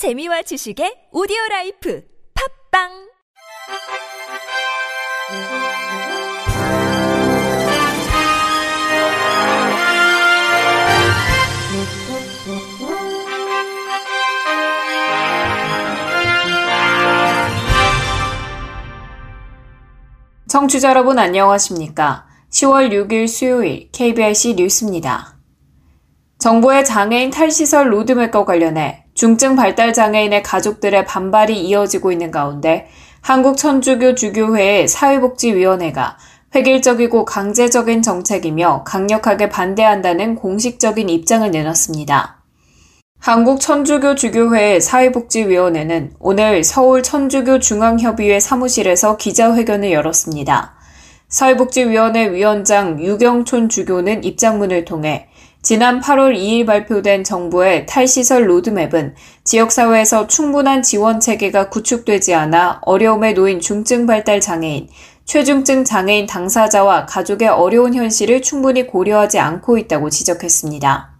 재미와 0.00 0.40
지식의 0.40 1.12
오디오 1.12 1.36
라이프 1.50 2.02
팝빵 2.72 2.88
청취자 20.48 20.88
여러분 20.88 21.18
안녕하십니까? 21.18 22.26
10월 22.48 22.90
6일 22.90 23.28
수요일 23.28 23.90
KBRC 23.92 24.54
뉴스입니다. 24.54 25.36
정부의 26.38 26.86
장애인 26.86 27.28
탈시설 27.28 27.92
로드맵과 27.92 28.46
관련해 28.46 28.99
중증 29.14 29.56
발달 29.56 29.92
장애인의 29.92 30.42
가족들의 30.42 31.04
반발이 31.04 31.60
이어지고 31.60 32.12
있는 32.12 32.30
가운데 32.30 32.88
한국 33.20 33.56
천주교 33.56 34.14
주교회의 34.14 34.88
사회복지위원회가 34.88 36.16
획일적이고 36.54 37.24
강제적인 37.24 38.02
정책이며 38.02 38.84
강력하게 38.84 39.48
반대한다는 39.48 40.34
공식적인 40.34 41.08
입장을 41.08 41.48
내놨습니다. 41.50 42.40
한국 43.20 43.60
천주교 43.60 44.14
주교회 44.14 44.80
사회복지위원회는 44.80 46.14
오늘 46.18 46.64
서울 46.64 47.02
천주교 47.02 47.58
중앙협의회 47.58 48.40
사무실에서 48.40 49.18
기자회견을 49.18 49.92
열었습니다. 49.92 50.74
사회복지위원회 51.28 52.32
위원장 52.32 53.00
유경촌 53.00 53.68
주교는 53.68 54.24
입장문을 54.24 54.84
통해 54.84 55.28
지난 55.62 56.00
8월 56.00 56.34
2일 56.34 56.64
발표된 56.64 57.22
정부의 57.22 57.84
탈시설 57.84 58.48
로드맵은 58.48 59.14
지역사회에서 59.44 60.26
충분한 60.26 60.82
지원 60.82 61.20
체계가 61.20 61.68
구축되지 61.68 62.32
않아 62.32 62.80
어려움에 62.82 63.34
놓인 63.34 63.60
중증 63.60 64.06
발달 64.06 64.40
장애인, 64.40 64.88
최중증 65.26 65.84
장애인 65.84 66.26
당사자와 66.26 67.04
가족의 67.04 67.48
어려운 67.48 67.92
현실을 67.94 68.40
충분히 68.40 68.86
고려하지 68.86 69.38
않고 69.38 69.76
있다고 69.76 70.08
지적했습니다. 70.08 71.10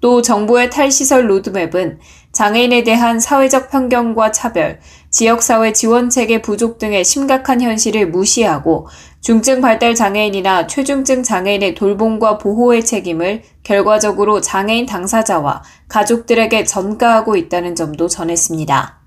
또 0.00 0.22
정부의 0.22 0.70
탈시설 0.70 1.28
로드맵은 1.28 1.98
장애인에 2.30 2.84
대한 2.84 3.18
사회적 3.18 3.70
편견과 3.70 4.30
차별, 4.30 4.78
지역사회 5.10 5.72
지원체계 5.72 6.42
부족 6.42 6.78
등의 6.78 7.04
심각한 7.04 7.60
현실을 7.60 8.10
무시하고 8.10 8.86
중증 9.24 9.62
발달 9.62 9.94
장애인이나 9.94 10.66
최중증 10.66 11.22
장애인의 11.22 11.76
돌봄과 11.76 12.36
보호의 12.36 12.84
책임을 12.84 13.42
결과적으로 13.62 14.42
장애인 14.42 14.84
당사자와 14.84 15.62
가족들에게 15.88 16.64
전가하고 16.64 17.34
있다는 17.34 17.74
점도 17.74 18.06
전했습니다. 18.06 19.00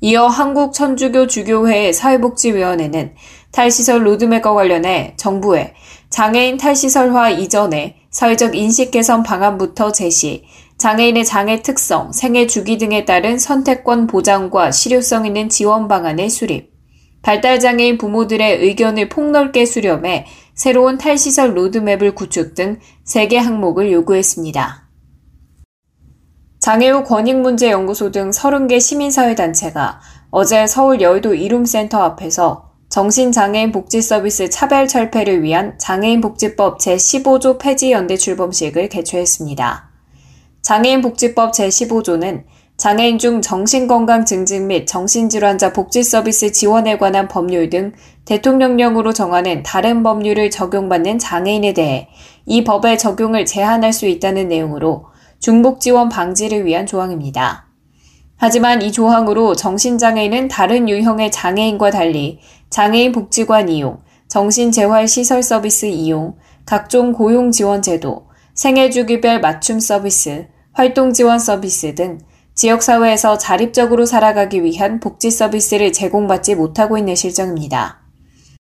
이어 0.00 0.28
한국천주교 0.28 1.26
주교회 1.26 1.92
사회복지위원회는 1.92 3.16
탈시설 3.52 4.06
로드맵과 4.06 4.54
관련해 4.54 5.12
정부에 5.18 5.74
장애인 6.08 6.56
탈시설화 6.56 7.28
이전에 7.28 7.96
사회적 8.10 8.56
인식 8.56 8.90
개선 8.90 9.22
방안부터 9.22 9.92
제시, 9.92 10.44
장애인의 10.78 11.26
장애 11.26 11.60
특성, 11.60 12.12
생애 12.12 12.46
주기 12.46 12.78
등에 12.78 13.04
따른 13.04 13.38
선택권 13.38 14.06
보장과 14.06 14.70
실효성 14.70 15.26
있는 15.26 15.50
지원 15.50 15.86
방안의 15.86 16.30
수립, 16.30 16.77
발달장애인 17.22 17.98
부모들의 17.98 18.62
의견을 18.62 19.08
폭넓게 19.08 19.66
수렴해 19.66 20.26
새로운 20.54 20.98
탈시설 20.98 21.56
로드맵을 21.56 22.14
구축 22.14 22.54
등 22.54 22.78
3개 23.06 23.36
항목을 23.36 23.92
요구했습니다. 23.92 24.88
장애우 26.60 27.04
권익문제연구소 27.04 28.10
등 28.10 28.30
30개 28.30 28.80
시민사회단체가 28.80 30.00
어제 30.30 30.66
서울 30.66 31.00
여의도 31.00 31.34
이룸센터 31.34 31.98
앞에서 32.02 32.68
정신장애인 32.88 33.70
복지서비스 33.70 34.50
차별 34.50 34.88
철폐를 34.88 35.42
위한 35.42 35.78
장애인복지법 35.78 36.78
제15조 36.78 37.58
폐지 37.58 37.92
연대 37.92 38.16
출범식을 38.16 38.88
개최했습니다. 38.88 39.90
장애인복지법 40.62 41.52
제15조는 41.52 42.44
장애인 42.78 43.18
중 43.18 43.42
정신건강 43.42 44.24
증진 44.24 44.68
및 44.68 44.86
정신질환자 44.86 45.72
복지 45.72 46.04
서비스 46.04 46.52
지원에 46.52 46.96
관한 46.96 47.26
법률 47.26 47.70
등 47.70 47.92
대통령령으로 48.24 49.12
정하는 49.12 49.64
다른 49.64 50.04
법률을 50.04 50.52
적용받는 50.52 51.18
장애인에 51.18 51.74
대해 51.74 52.08
이 52.46 52.62
법의 52.62 52.98
적용을 52.98 53.46
제한할 53.46 53.92
수 53.92 54.06
있다는 54.06 54.46
내용으로 54.46 55.06
중복 55.40 55.80
지원 55.80 56.08
방지를 56.08 56.66
위한 56.66 56.86
조항입니다. 56.86 57.66
하지만 58.36 58.80
이 58.80 58.92
조항으로 58.92 59.56
정신장애인은 59.56 60.46
다른 60.46 60.88
유형의 60.88 61.32
장애인과 61.32 61.90
달리 61.90 62.38
장애인 62.70 63.10
복지관 63.10 63.70
이용, 63.70 63.98
정신재활시설 64.28 65.42
서비스 65.42 65.86
이용, 65.86 66.36
각종 66.64 67.12
고용 67.12 67.50
지원 67.50 67.82
제도, 67.82 68.28
생애 68.54 68.88
주기별 68.88 69.40
맞춤 69.40 69.80
서비스, 69.80 70.46
활동 70.72 71.12
지원 71.12 71.40
서비스 71.40 71.96
등 71.96 72.20
지역사회에서 72.58 73.38
자립적으로 73.38 74.04
살아가기 74.04 74.64
위한 74.64 74.98
복지 74.98 75.30
서비스를 75.30 75.92
제공받지 75.92 76.56
못하고 76.56 76.98
있는 76.98 77.14
실정입니다. 77.14 78.00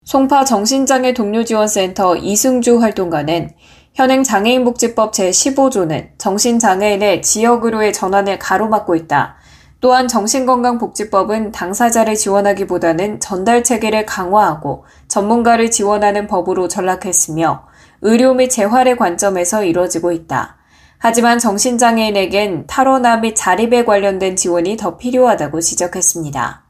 송파 0.02 0.44
정신장애 0.46 1.14
동료지원센터 1.14 2.16
이승주 2.16 2.80
활동가는 2.82 3.50
현행 3.94 4.24
장애인복지법 4.24 5.12
제15조는 5.12 6.18
정신장애인의 6.18 7.22
지역으로의 7.22 7.92
전환을 7.92 8.40
가로막고 8.40 8.96
있다. 8.96 9.36
또한 9.78 10.08
정신건강복지법은 10.08 11.52
당사자를 11.52 12.16
지원하기보다는 12.16 13.20
전달 13.20 13.62
체계를 13.62 14.06
강화하고 14.06 14.86
전문가를 15.06 15.70
지원하는 15.70 16.26
법으로 16.26 16.66
전락했으며 16.66 17.68
의료 18.02 18.34
및 18.34 18.48
재활의 18.48 18.96
관점에서 18.96 19.62
이루어지고 19.62 20.10
있다. 20.10 20.63
하지만 21.06 21.38
정신장애인에겐 21.38 22.64
탈원화 22.66 23.18
및 23.18 23.34
자립에 23.36 23.84
관련된 23.84 24.36
지원이 24.36 24.78
더 24.78 24.96
필요하다고 24.96 25.60
지적했습니다. 25.60 26.64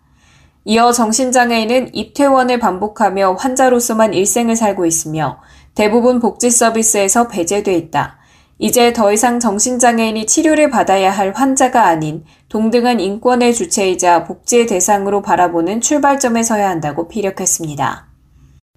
이어 0.64 0.90
정신장애인은 0.90 1.94
입퇴원을 1.94 2.58
반복하며 2.58 3.34
환자로서만 3.34 4.12
일생을 4.12 4.56
살고 4.56 4.86
있으며 4.86 5.38
대부분 5.76 6.18
복지 6.18 6.50
서비스에서 6.50 7.28
배제돼 7.28 7.76
있다. 7.76 8.18
이제 8.58 8.92
더 8.92 9.12
이상 9.12 9.38
정신장애인이 9.38 10.26
치료를 10.26 10.68
받아야 10.68 11.12
할 11.12 11.30
환자가 11.32 11.86
아닌 11.86 12.24
동등한 12.48 12.98
인권의 12.98 13.54
주체이자 13.54 14.24
복지의 14.24 14.66
대상으로 14.66 15.22
바라보는 15.22 15.80
출발점에 15.80 16.42
서야 16.42 16.70
한다고 16.70 17.06
피력했습니다. 17.06 18.08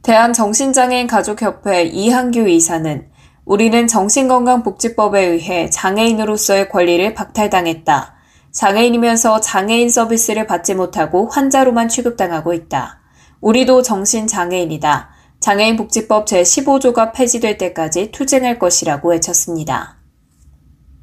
대한정신장애인 0.03 1.07
가족협회 1.07 1.85
이한규 1.85 2.47
이사는 2.47 3.16
우리는 3.47 3.87
정신건강복지법에 3.87 5.23
의해 5.23 5.69
장애인으로서의 5.69 6.67
권리를 6.67 7.13
박탈당했다. 7.13 8.13
장애인이면서 8.51 9.39
장애인 9.39 9.89
서비스를 9.89 10.45
받지 10.47 10.75
못하고 10.75 11.29
환자로만 11.29 11.87
취급당하고 11.87 12.53
있다. 12.53 12.99
우리도 13.39 13.83
정신장애인이다. 13.83 15.11
장애인복지법 15.39 16.25
제15조가 16.25 17.13
폐지될 17.13 17.57
때까지 17.57 18.11
투쟁할 18.11 18.59
것이라고 18.59 19.11
외쳤습니다. 19.11 19.95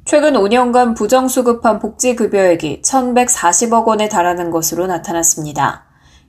최근 0.05 0.33
5년간 0.33 0.95
부정수급한 0.95 1.79
복지급여액이 1.79 2.83
1140억 2.83 3.85
원에 3.87 4.07
달하는 4.07 4.51
것으로 4.51 4.85
나타났습니다. 4.85 5.85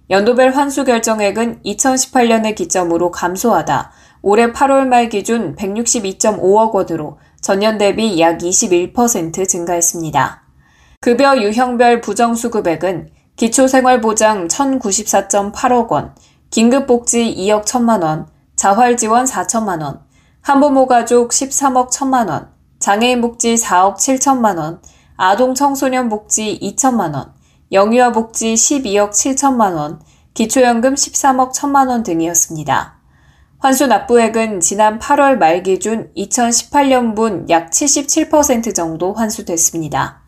연도별 0.08 0.52
환수 0.52 0.86
결정액은 0.86 1.60
2018년을 1.62 2.54
기점으로 2.54 3.10
감소하다 3.10 3.92
올해 4.28 4.50
8월 4.50 4.88
말 4.88 5.08
기준 5.08 5.54
162.5억 5.54 6.72
원으로 6.72 7.20
전년 7.40 7.78
대비 7.78 8.18
약 8.18 8.38
21% 8.38 9.46
증가했습니다. 9.46 10.42
급여 11.00 11.40
유형별 11.40 12.00
부정수급액은 12.00 13.10
기초생활보장 13.36 14.48
1094.8억 14.48 15.92
원, 15.92 16.16
긴급복지 16.50 17.36
2억 17.38 17.66
1천만 17.66 18.02
원, 18.02 18.26
자활지원 18.56 19.26
4천만 19.26 19.80
원, 19.80 20.00
한부모 20.40 20.88
가족 20.88 21.30
13억 21.30 21.90
1천만 21.90 22.28
원, 22.28 22.48
장애인 22.80 23.20
복지 23.20 23.54
4억 23.54 23.94
7천만 23.94 24.58
원, 24.58 24.80
아동 25.16 25.54
청소년 25.54 26.08
복지 26.08 26.58
2천만 26.60 27.14
원, 27.14 27.32
영유아 27.70 28.10
복지 28.10 28.54
12억 28.54 29.10
7천만 29.10 29.76
원, 29.76 30.00
기초연금 30.34 30.94
13억 30.94 31.52
1천만 31.52 31.86
원 31.86 32.02
등이었습니다. 32.02 32.95
환수 33.66 33.88
납부액은 33.88 34.60
지난 34.60 35.00
8월 35.00 35.38
말 35.38 35.64
기준 35.64 36.08
2018년분 36.16 37.50
약 37.50 37.72
77% 37.72 38.72
정도 38.72 39.12
환수됐습니다. 39.12 40.22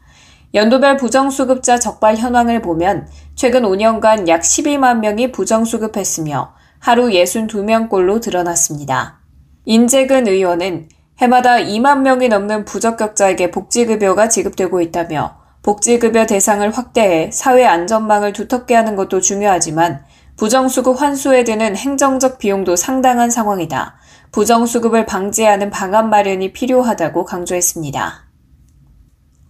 연도별 0.55 0.96
부정수급자 0.96 1.79
적발 1.79 2.17
현황을 2.17 2.62
보면 2.62 3.06
최근 3.37 3.62
5년간 3.62 4.26
약 4.26 4.40
12만 4.40 4.99
명이 4.99 5.31
부정수급했으며 5.31 6.52
하루 6.81 7.11
62명꼴로 7.11 8.20
드러났습니다. 8.20 9.20
인재근 9.67 10.26
의원은 10.26 10.88
해마다 11.19 11.58
2만 11.58 12.00
명이 12.00 12.26
넘는 12.26 12.64
부적격자에게 12.64 13.52
복지급여가 13.52 14.29
지급되고 14.29 14.81
있다며 14.81 15.37
복지급여 15.62 16.26
대상을 16.26 16.69
확대해 16.73 17.31
사회 17.31 17.64
안전망을 17.64 18.32
두텁게 18.32 18.75
하는 18.75 18.96
것도 18.96 19.20
중요하지만 19.20 20.02
부정수급 20.38 21.02
환수에 21.02 21.43
드는 21.43 21.76
행정적 21.76 22.38
비용도 22.38 22.76
상당한 22.76 23.29
상황이다. 23.29 23.96
부정수급을 24.31 25.05
방지하는 25.05 25.70
방안 25.70 26.11
마련이 26.11 26.52
필요하다고 26.52 27.25
강조했습니다. 27.25 28.29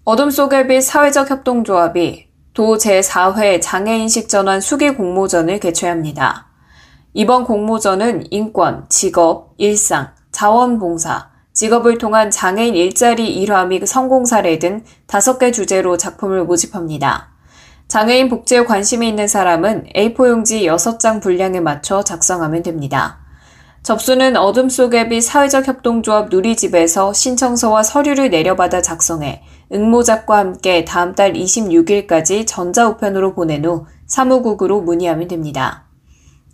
어둠 0.04 0.30
속의 0.30 0.66
빛 0.66 0.80
사회적 0.80 1.30
협동조합이 1.30 2.28
도 2.54 2.78
제4회 2.78 3.60
장애인식 3.60 4.30
전환 4.30 4.62
수기 4.62 4.88
공모전을 4.88 5.60
개최합니다. 5.60 6.46
이번 7.12 7.44
공모전은 7.44 8.28
인권, 8.30 8.86
직업, 8.88 9.52
일상, 9.58 10.14
자원봉사, 10.32 11.28
직업을 11.52 11.98
통한 11.98 12.30
장애인 12.30 12.74
일자리 12.74 13.34
일화 13.34 13.66
및 13.66 13.86
성공 13.86 14.24
사례 14.24 14.58
등 14.58 14.82
다섯 15.06 15.38
개 15.38 15.52
주제로 15.52 15.98
작품을 15.98 16.44
모집합니다. 16.44 17.37
장애인 17.88 18.28
복지에 18.28 18.64
관심이 18.64 19.08
있는 19.08 19.26
사람은 19.26 19.86
A4용지 19.96 20.64
6장 20.64 21.22
분량에 21.22 21.60
맞춰 21.60 22.04
작성하면 22.04 22.62
됩니다. 22.62 23.20
접수는 23.82 24.36
어둠 24.36 24.68
속의 24.68 25.08
빛 25.08 25.22
사회적 25.22 25.66
협동조합 25.66 26.28
누리집에서 26.28 27.14
신청서와 27.14 27.82
서류를 27.82 28.28
내려받아 28.28 28.82
작성해 28.82 29.42
응모작과 29.72 30.36
함께 30.36 30.84
다음 30.84 31.14
달 31.14 31.32
26일까지 31.32 32.46
전자우편으로 32.46 33.34
보낸 33.34 33.64
후 33.64 33.86
사무국으로 34.06 34.82
문의하면 34.82 35.28
됩니다. 35.28 35.86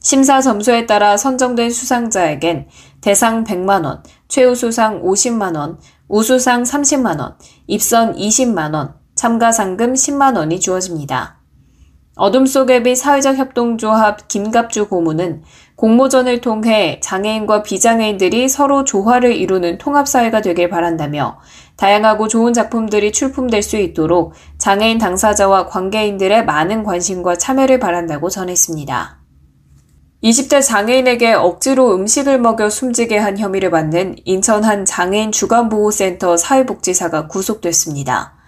심사 0.01 0.41
점수에 0.41 0.87
따라 0.87 1.17
선정된 1.17 1.71
수상자에겐 1.71 2.69
대상 3.01 3.43
100만원, 3.43 4.03
최우수상 4.29 5.03
50만원, 5.03 5.79
우수상 6.07 6.63
30만원, 6.63 7.35
입선 7.67 8.15
20만원, 8.15 9.04
참가 9.14 9.52
상금 9.52 9.94
10만 9.94 10.37
원이 10.37 10.61
주어집니다. 10.61 11.38
어둠 12.16 12.46
속의 12.46 12.84
빛 12.84 12.94
사회적 12.94 13.37
협동조합 13.37 14.28
김갑주 14.28 14.88
고문은 14.88 15.43
공모전을 15.75 16.40
통해 16.40 17.00
장애인과 17.02 17.64
비장애인들이 17.64 18.49
서로 18.49 18.84
조화를 18.84 19.34
이루는 19.34 19.78
통합사회가 19.78 20.40
되길 20.40 20.69
바란다며 20.69 21.40
다양하고 21.76 22.28
좋은 22.28 22.52
작품들이 22.52 23.11
출품될 23.11 23.62
수 23.62 23.76
있도록 23.76 24.34
장애인 24.58 24.99
당사자와 24.99 25.66
관계인들의 25.66 26.44
많은 26.44 26.84
관심과 26.84 27.37
참여를 27.37 27.81
바란다고 27.81 28.31
전했습니다. 28.31 29.19
20대 30.22 30.62
장애인에게 30.62 31.34
억지로 31.34 31.94
음식을 31.94 32.38
먹여 32.38 32.70
숨지게 32.70 33.19
한 33.19 33.37
혐의를 33.37 33.70
받는 33.70 34.16
인천 34.25 34.62
한 34.62 34.84
장애인 34.84 35.32
주간보호센터 35.32 36.37
사회복지사가 36.37 37.26
구속됐습니다. 37.26 38.44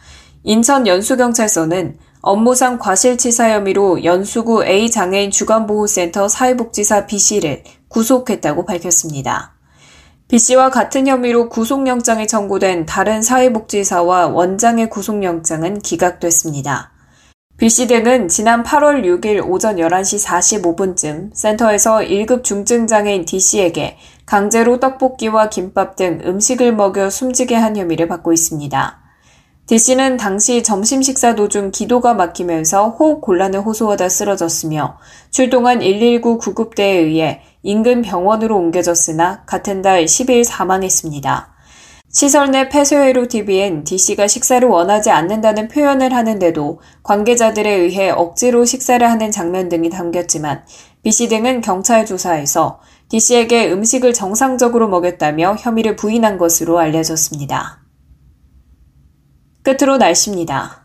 인천 0.49 0.87
연수경찰서는 0.87 1.99
업무상 2.21 2.79
과실치사 2.79 3.51
혐의로 3.51 4.05
연수구 4.05 4.65
A 4.65 4.89
장애인 4.93 5.33
주간보호센터 5.33 6.29
사회복지사 6.29 7.07
B씨를 7.07 7.65
구속했다고 7.89 8.65
밝혔습니다. 8.65 9.57
B씨와 10.29 10.71
같은 10.71 11.09
혐의로 11.09 11.49
구속영장이 11.49 12.29
청구된 12.29 12.87
다른 12.87 13.23
사회복지사와 13.23 14.29
원장의 14.29 14.89
구속영장은 14.89 15.81
기각됐습니다. 15.81 16.93
B씨 17.57 17.89
등은 17.89 18.29
지난 18.29 18.63
8월 18.63 19.03
6일 19.03 19.45
오전 19.51 19.79
11시 19.79 20.25
45분쯤 20.25 21.31
센터에서 21.35 21.97
1급 21.97 22.45
중증장애인 22.45 23.25
D씨에게 23.25 23.97
강제로 24.25 24.79
떡볶이와 24.79 25.49
김밥 25.49 25.97
등 25.97 26.21
음식을 26.25 26.73
먹여 26.73 27.11
숨지게 27.11 27.57
한 27.57 27.77
혐의를 27.77 28.07
받고 28.07 28.33
있습니다. 28.33 29.06
D씨는 29.67 30.17
당시 30.17 30.63
점심 30.63 31.03
식사 31.03 31.35
도중 31.35 31.73
기도가 31.73 32.15
막히면서 32.15 32.91
호흡 32.91 33.21
곤란을 33.21 33.63
호소하다 33.63 34.09
쓰러졌으며 34.09 34.99
출동한 35.33 35.81
119 35.81 36.39
구급대에 36.39 36.99
의해 36.99 37.41
인근 37.65 38.01
병원으로 38.01 38.57
옮겨졌으나 38.57 39.43
같은 39.45 39.83
달 39.83 40.05
10일 40.05 40.45
사망했습니다. 40.45 41.53
시설 42.09 42.53
내 42.53 42.69
폐쇄회로 42.69 43.27
TV엔 43.27 43.83
D씨가 43.83 44.29
식사를 44.29 44.67
원하지 44.69 45.11
않는다는 45.11 45.67
표현을 45.67 46.15
하는데도 46.15 46.79
관계자들에 47.03 47.69
의해 47.69 48.11
억지로 48.11 48.65
식사를 48.65 49.11
하는 49.11 49.33
장면 49.33 49.69
등이 49.69 49.91
담겼지만 49.91 50.63
B씨 51.03 51.29
등은 51.29 51.61
경찰 51.61 52.07
조사에서 52.07 52.79
D씨에게 53.09 53.73
음식을 53.73 54.15
정상적으로 54.15 54.87
먹였다며 54.87 55.57
혐의를 55.59 55.97
부인한 55.97 56.39
것으로 56.39 56.79
알려졌습니다. 56.79 57.86
끝으로 59.67 59.97
날씨입니다. 59.97 60.83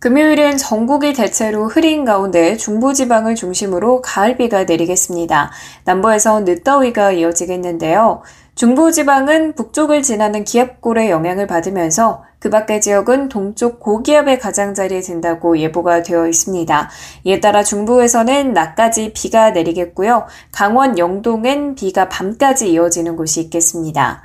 금요일은 0.00 0.58
전국이 0.58 1.14
대체로 1.14 1.66
흐린 1.68 2.04
가운데 2.04 2.58
중부지방을 2.58 3.34
중심으로 3.34 4.02
가을비가 4.02 4.64
내리겠습니다. 4.64 5.50
남부에서 5.84 6.40
늦더위가 6.40 7.12
이어지겠는데요. 7.12 8.20
중부지방은 8.56 9.54
북쪽을 9.54 10.02
지나는 10.02 10.44
기압골의 10.44 11.08
영향을 11.10 11.46
받으면서 11.46 12.24
그 12.38 12.50
밖의 12.50 12.82
지역은 12.82 13.30
동쪽 13.30 13.80
고기압의 13.80 14.38
가장자리에 14.38 15.00
든다고 15.00 15.58
예보가 15.58 16.02
되어 16.02 16.28
있습니다. 16.28 16.90
이에 17.24 17.40
따라 17.40 17.64
중부에서는 17.64 18.52
낮까지 18.52 19.12
비가 19.14 19.50
내리겠고요. 19.50 20.26
강원 20.52 20.98
영동엔 20.98 21.74
비가 21.74 22.08
밤까지 22.08 22.70
이어지는 22.70 23.16
곳이 23.16 23.40
있겠습니다. 23.40 24.22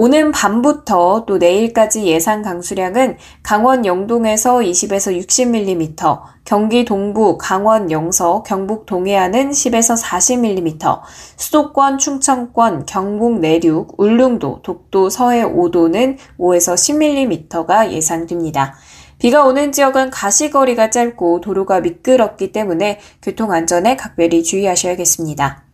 오는 0.00 0.30
밤부터 0.30 1.24
또 1.26 1.38
내일까지 1.38 2.06
예상 2.06 2.42
강수량은 2.42 3.16
강원 3.42 3.84
영동에서 3.84 4.58
20에서 4.58 5.12
60mm, 5.26 6.20
경기 6.44 6.84
동부, 6.84 7.36
강원 7.36 7.90
영서, 7.90 8.44
경북 8.44 8.86
동해안은 8.86 9.50
10에서 9.50 10.00
40mm, 10.00 11.00
수도권, 11.36 11.98
충청권, 11.98 12.86
경북 12.86 13.40
내륙, 13.40 14.00
울릉도, 14.00 14.60
독도, 14.62 15.10
서해 15.10 15.42
5도는 15.42 16.16
5에서 16.38 16.74
10mm가 17.48 17.90
예상됩니다. 17.90 18.76
비가 19.18 19.44
오는 19.44 19.72
지역은 19.72 20.10
가시거리가 20.10 20.90
짧고 20.90 21.40
도로가 21.40 21.80
미끄럽기 21.80 22.52
때문에 22.52 23.00
교통안전에 23.20 23.96
각별히 23.96 24.44
주의하셔야겠습니다. 24.44 25.67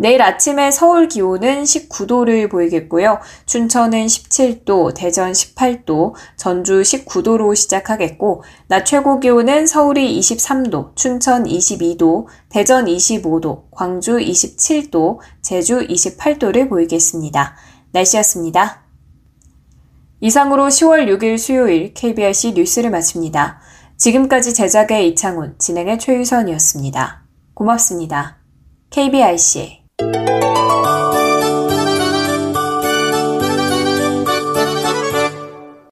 내일 0.00 0.22
아침에 0.22 0.70
서울 0.70 1.08
기온은 1.08 1.64
19도를 1.64 2.48
보이겠고요. 2.48 3.18
춘천은 3.46 4.06
17도, 4.06 4.94
대전 4.94 5.32
18도, 5.32 6.14
전주 6.36 6.82
19도로 6.82 7.56
시작하겠고, 7.56 8.44
낮 8.68 8.84
최고 8.84 9.18
기온은 9.18 9.66
서울이 9.66 10.16
23도, 10.20 10.94
춘천 10.94 11.44
22도, 11.44 12.26
대전 12.48 12.86
25도, 12.86 13.64
광주 13.72 14.18
27도, 14.18 15.18
제주 15.42 15.80
28도를 15.80 16.68
보이겠습니다. 16.68 17.56
날씨였습니다. 17.90 18.84
이상으로 20.20 20.68
10월 20.68 21.08
6일 21.08 21.38
수요일 21.38 21.92
KBRC 21.92 22.52
뉴스를 22.52 22.90
마칩니다. 22.90 23.60
지금까지 23.96 24.54
제작의 24.54 25.08
이창훈, 25.08 25.56
진행의 25.58 25.98
최유선이었습니다. 25.98 27.24
고맙습니다. 27.54 28.38
KBRC 28.90 29.77
Thank 30.00 30.42
you. 30.42 30.47